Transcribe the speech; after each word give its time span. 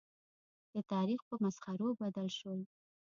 د 0.73 0.75
تاریخ 0.91 1.21
په 1.29 1.35
مسخرو 1.43 1.87
بدل 2.01 2.27
شول. 2.37 2.59